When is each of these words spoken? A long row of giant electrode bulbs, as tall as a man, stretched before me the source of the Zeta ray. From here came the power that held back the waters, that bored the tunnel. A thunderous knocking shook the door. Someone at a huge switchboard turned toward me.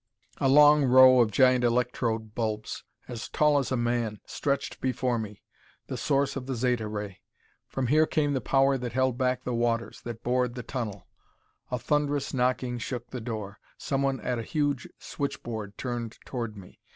A 0.39 0.49
long 0.49 0.83
row 0.83 1.19
of 1.21 1.29
giant 1.29 1.63
electrode 1.63 2.33
bulbs, 2.33 2.83
as 3.07 3.29
tall 3.29 3.59
as 3.59 3.71
a 3.71 3.77
man, 3.77 4.19
stretched 4.25 4.81
before 4.81 5.19
me 5.19 5.43
the 5.85 5.95
source 5.95 6.35
of 6.35 6.47
the 6.47 6.55
Zeta 6.55 6.87
ray. 6.87 7.21
From 7.67 7.85
here 7.85 8.07
came 8.07 8.33
the 8.33 8.41
power 8.41 8.79
that 8.79 8.93
held 8.93 9.15
back 9.19 9.43
the 9.43 9.53
waters, 9.53 10.01
that 10.01 10.23
bored 10.23 10.55
the 10.55 10.63
tunnel. 10.63 11.05
A 11.69 11.77
thunderous 11.77 12.33
knocking 12.33 12.79
shook 12.79 13.11
the 13.11 13.21
door. 13.21 13.59
Someone 13.77 14.19
at 14.21 14.39
a 14.39 14.41
huge 14.41 14.89
switchboard 14.97 15.77
turned 15.77 16.17
toward 16.25 16.57
me. 16.57 16.79